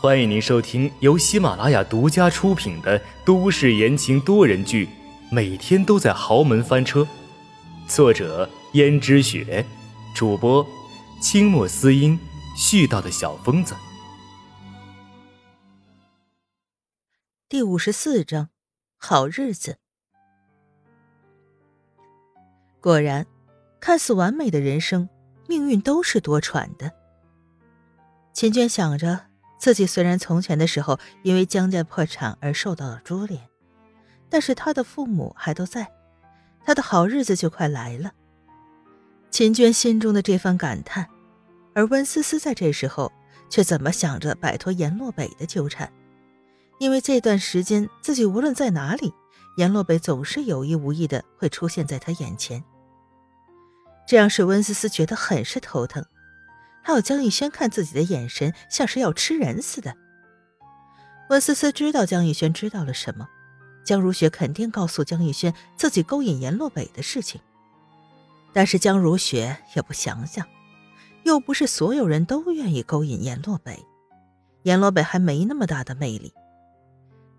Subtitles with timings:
[0.00, 4.86] 欢迎您收听由喜马拉雅独家出品的都市言情多人剧
[5.30, 7.00] 《每天都在豪门翻车》，
[7.88, 9.64] 作者：胭脂雪，
[10.14, 10.66] 主播：
[11.22, 12.18] 清墨思音，
[12.54, 13.74] 絮叨的小疯子。
[17.48, 18.50] 第五十四章，
[18.98, 19.78] 好日子。
[22.80, 23.26] 果然，
[23.80, 25.08] 看似完美的人生，
[25.48, 26.92] 命运都是多舛的。
[28.34, 29.33] 秦娟想着。
[29.58, 33.40] 自己虽然从前的时候因为江家破产而受到了株连，
[34.28, 35.90] 但是他的父母还都在，
[36.64, 38.12] 他的好日子就快来了。
[39.30, 41.08] 秦娟心中的这番感叹，
[41.74, 43.10] 而温思思在这时候
[43.48, 45.90] 却怎么想着摆脱阎洛北的纠缠？
[46.78, 49.12] 因为这段时间自己无论在哪里，
[49.56, 52.62] 阎洛北总是有意无意的会出现在他眼前，
[54.06, 56.04] 这样使温思思觉得很是头疼。
[56.84, 59.96] 还有江逸轩看自己的眼神像是要吃人似的。
[61.30, 63.26] 温思思知道江逸轩知道了什么，
[63.82, 67.40] 江如雪肯定告诉江逸轩自己勾引阎洛北的事情。
[68.52, 70.46] 但是江如雪也不想想，
[71.24, 73.82] 又不是所有人都愿意勾引阎洛北，
[74.64, 76.34] 阎洛北还没那么大的魅力。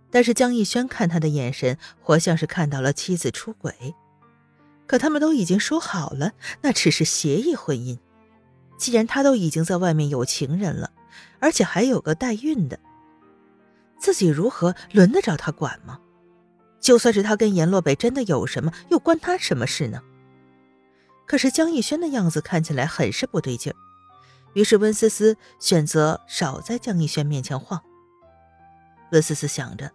[0.09, 3.94] 但是江逸轩看他的眼神，活像是看到了妻子出轨。
[4.88, 8.00] 可他们都已经说好了，那只是协议婚姻。
[8.78, 10.92] 既然他都已经在外面有情人了，
[11.40, 12.80] 而且还有个代孕的，
[13.98, 16.00] 自己如何轮得着他管吗？
[16.80, 20.02] 就算是他跟阎洛北真的有什么，又关他什么事呢？
[21.26, 23.73] 可是江逸轩的样子看起来很是不对劲，
[24.53, 27.81] 于是温思思选择少在江逸轩面前晃。
[29.12, 29.92] 温思思想着，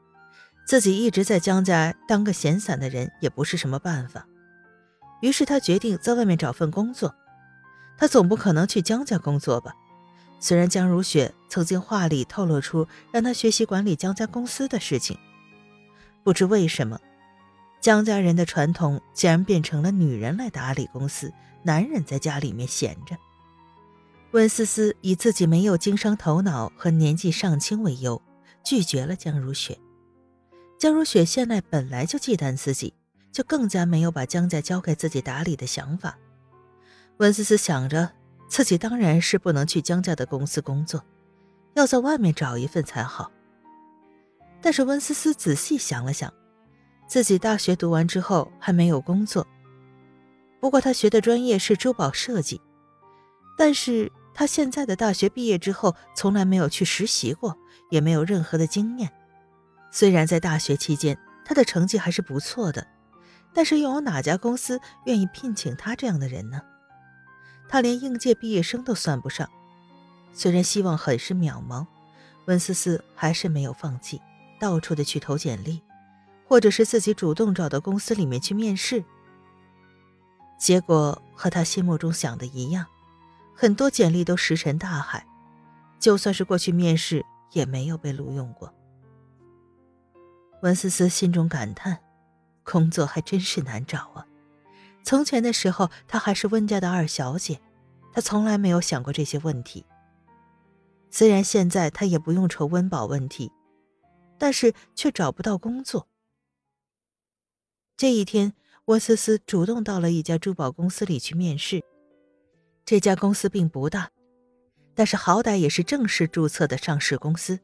[0.66, 4.26] 自己一直在江家当个闲散的人也不是什么办法，
[5.20, 7.14] 于是他决定在外面找份工作。
[8.00, 9.76] 他总不可能去江家工作吧？
[10.40, 15.18] 虽然江如雪曾经话里透露出让他学习管理江家公司的事情，
[16.24, 16.98] 不知为什么，
[17.78, 21.30] 江家人的传统竟然变成了女人来打理公司，
[21.62, 23.18] 男人在家里面闲着。
[24.30, 28.22] 温思思以自己没有经商头脑和年纪尚轻为由，
[28.64, 29.78] 拒绝了江如雪。
[30.78, 32.94] 江如雪现在本来就忌惮自己，
[33.30, 36.16] 就更加没有把江家交给自己打理的想法。
[37.20, 38.10] 温思思想着，
[38.48, 41.04] 自己当然是不能去江家的公司工作，
[41.74, 43.30] 要在外面找一份才好。
[44.62, 46.32] 但是温思思仔细想了想，
[47.06, 49.46] 自己大学读完之后还没有工作。
[50.60, 52.58] 不过他学的专业是珠宝设计，
[53.54, 57.54] 但是他现在的大学毕业之后从来没有去实习过，
[57.90, 59.10] 也没有任何的经验。
[59.90, 62.86] 虽然在大学期间他的成绩还是不错的，
[63.52, 66.62] 但是又有哪家公司愿意聘请他这样的人呢？
[67.70, 69.48] 他连应届毕业生都算不上，
[70.32, 71.86] 虽然希望很是渺茫，
[72.46, 74.20] 温思思还是没有放弃，
[74.58, 75.80] 到处的去投简历，
[76.48, 79.04] 或者是自己主动找到公司里面去面试。
[80.58, 82.84] 结果和他心目中想的一样，
[83.54, 85.24] 很多简历都石沉大海，
[86.00, 88.74] 就算是过去面试，也没有被录用过。
[90.62, 92.00] 温思思心中感叹，
[92.64, 94.26] 工作还真是难找啊。
[95.02, 97.60] 从前的时候，她还是温家的二小姐，
[98.12, 99.84] 她从来没有想过这些问题。
[101.10, 103.50] 虽然现在她也不用愁温饱问题，
[104.38, 106.06] 但是却找不到工作。
[107.96, 108.54] 这一天，
[108.86, 111.82] 温思思主动到了一家珠宝公司里去面试。
[112.84, 114.10] 这家公司并不大，
[114.94, 117.60] 但是好歹也是正式注册的上市公司。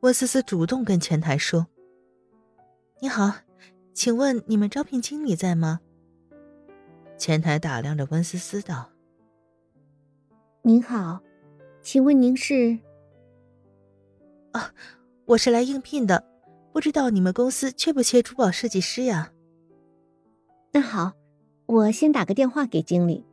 [0.00, 1.66] 温思思主动跟前台说
[3.02, 3.32] ：“你好，
[3.92, 5.80] 请问你们招聘经理在吗？”
[7.20, 8.88] 前台打量着温思思道
[10.64, 11.20] ：“您好，
[11.82, 12.78] 请问您是？
[14.52, 14.72] 啊，
[15.26, 16.24] 我是来应聘的，
[16.72, 19.32] 不知道你们公司缺不缺珠宝设计师呀？
[20.72, 21.12] 那好，
[21.66, 23.26] 我先打个电话给经理。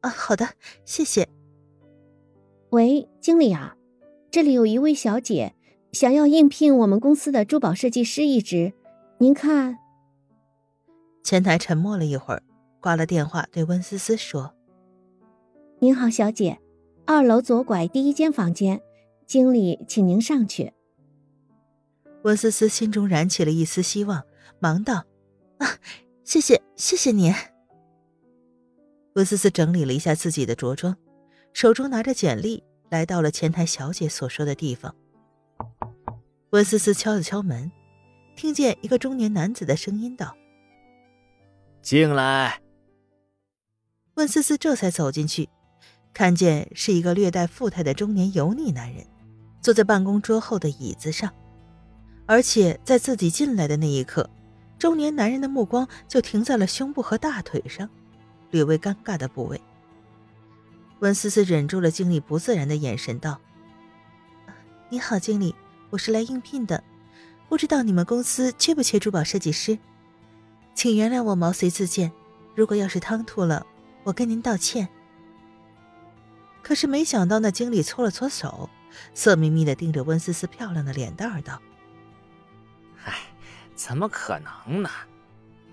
[0.00, 0.48] 啊，好的，
[0.86, 1.28] 谢谢。
[2.70, 3.76] 喂，经理啊，
[4.30, 5.54] 这里有一位小姐
[5.92, 8.72] 想要应聘我们公司的珠宝设计师一职，
[9.18, 9.76] 您看。”
[11.22, 12.42] 前台沉默了一会儿，
[12.80, 14.54] 挂了电话，对温思思说
[15.78, 16.58] ：“您好，小姐，
[17.06, 18.80] 二楼左拐第一间房间，
[19.26, 20.72] 经理请您上去。”
[22.24, 24.24] 温思思心中燃起了一丝希望，
[24.58, 25.04] 忙道
[25.58, 25.66] ：“啊，
[26.24, 27.32] 谢谢，谢谢您。”
[29.14, 30.96] 温思思整理了一下自己的着装，
[31.52, 34.94] 手中拿着简历，来到了前台小姐所说的地方。
[36.50, 37.70] 温思思敲了敲门，
[38.36, 40.36] 听见一个中年男子的声音道。
[41.82, 42.60] 进来。
[44.14, 45.48] 温思思这才走进去，
[46.12, 49.06] 看见是一个略带富态的中年油腻男人，
[49.62, 51.32] 坐在办公桌后的椅子上，
[52.26, 54.28] 而且在自己进来的那一刻，
[54.78, 57.88] 中年男人的目光就停在了胸部和大腿上，
[58.50, 59.60] 略微尴尬的部位。
[60.98, 63.40] 温思思忍住了经理不自然的眼神，道
[64.90, 65.54] ：“你好，经理，
[65.88, 66.84] 我是来应聘的，
[67.48, 69.78] 不知道你们公司缺不缺珠宝设计师？
[70.80, 72.10] 请原谅我毛遂自荐，
[72.54, 73.66] 如果要是唐突了，
[74.02, 74.88] 我跟您道歉。”
[76.64, 78.70] 可是没想到，那经理搓了搓手，
[79.12, 81.60] 色眯眯的盯着温思思漂亮的脸蛋儿道
[83.04, 83.12] ：“哎，
[83.74, 84.88] 怎么可能呢？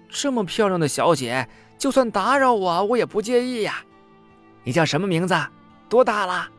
[0.10, 3.86] 这么漂亮的小姐，就算打扰我，我也不介意呀。
[4.66, 5.34] 你叫什么名字？
[5.88, 6.50] 多大了？”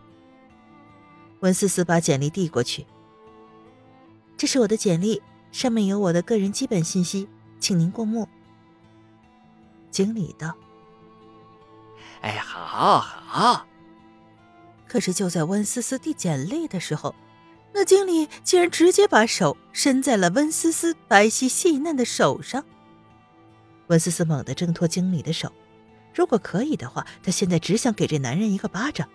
[1.41, 2.87] 温思思把简历递过去
[4.39, 5.21] ：“这是我的简历，
[5.53, 7.29] 上面有我的个人基本信息，
[7.61, 8.27] 请您过目。”
[9.91, 10.55] 经理道
[12.23, 13.67] ：“哎，好好。”
[14.89, 17.15] 可是就在温思思递简历的时候，
[17.75, 22.65] 那经理竟然直接把手伸在了温思思白皙细嫩的手上。
[23.89, 25.53] 温思思猛地挣脱经理的手，
[26.15, 29.09] 如果可以的话，她现在只想给这男人一个巴掌。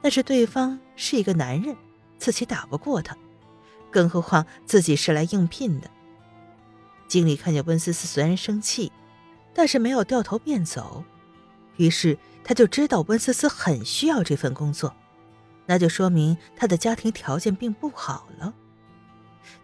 [0.00, 1.76] 但是对方是一个男人，
[2.18, 3.16] 自己打不过他，
[3.90, 5.90] 更何况自己是来应聘的。
[7.08, 8.92] 经理看见温思思虽然生气，
[9.58, 11.02] 但是没有掉头便走，
[11.78, 12.16] 于是。
[12.44, 14.96] 他就知道温思思很需要这份工作，
[15.66, 18.54] 那就说明他的家庭条件并不好了。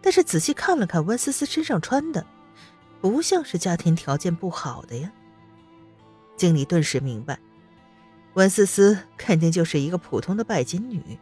[0.01, 2.23] 但是仔细看了看温思思身上穿的，
[3.01, 5.11] 不像是家庭条件不好的呀。
[6.37, 7.39] 经理顿时明白，
[8.35, 11.17] 温思思肯定就是一个普通的拜金女，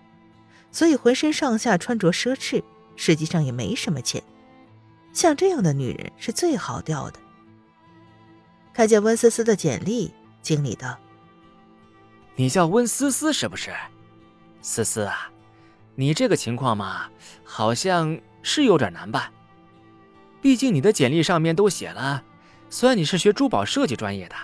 [0.69, 2.61] 所以浑身上下穿着奢侈，
[2.97, 4.21] 实际上也没什么钱。
[5.13, 7.21] 像这样的女人是最好钓的。
[8.73, 10.11] 看见温思思的简历，
[10.41, 10.97] 经理道。
[12.35, 13.71] 你叫温思思是不是？
[14.61, 15.31] 思思啊，
[15.95, 17.09] 你这个情况嘛，
[17.43, 19.31] 好像是有点难办。
[20.41, 22.23] 毕竟你的简历上面都写了，
[22.69, 24.35] 虽然你是学珠宝设计专业的，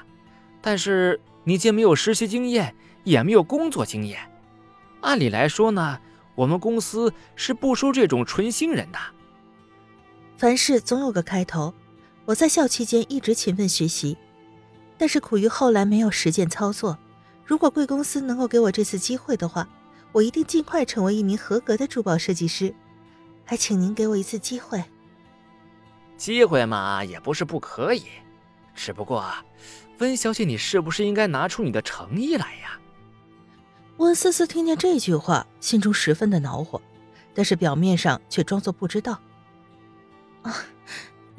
[0.62, 4.20] 但是你既没有实习经验，也没有工作经验。
[5.02, 6.00] 按理来说呢，
[6.36, 9.00] 我们公司是不收这种纯新人的。
[10.38, 11.74] 凡事总有个开头，
[12.30, 14.16] 我在校期间一直勤奋学习，
[15.00, 16.96] 但是苦于后来没有实践操作。
[17.44, 19.68] 如果贵公司能够给我这次机会的话，
[20.12, 22.72] 我一定尽快成为一名合格的珠宝设计师。
[23.46, 24.84] 还请您给我一次机会。
[26.18, 28.04] 机会嘛，也不是不可以，
[28.76, 29.26] 只不过，
[29.98, 32.80] 温小姐，你是不是应该拿出你的诚意来呀？
[33.98, 36.80] 温思思听见这句话，心中十分的恼火，
[37.34, 39.20] 但是表面上却装作不知道。
[40.44, 40.56] 啊，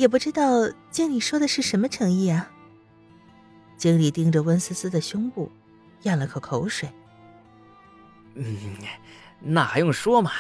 [0.01, 2.51] 也不知道经理说的是什么诚意啊？
[3.77, 5.53] 经理盯着温思思的胸部。
[6.05, 6.91] 咽了口口水。
[8.35, 8.57] 嗯，
[9.41, 10.31] 那还用说吗？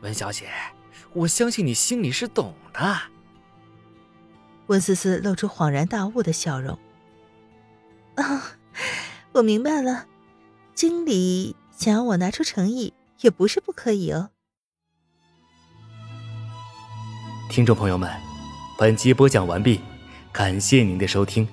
[0.00, 0.48] 温小姐，
[1.12, 2.98] 我相信你心里是懂的。
[4.68, 6.78] 温思思露出恍然大悟的笑容。
[8.14, 8.52] 啊，
[9.32, 10.06] 我明白了，
[10.74, 14.30] 经理想要我拿出诚意，也不是不可以哦。
[17.50, 18.10] 听众朋友们，
[18.78, 19.80] 本集播讲完毕，
[20.30, 21.48] 感谢您的收听。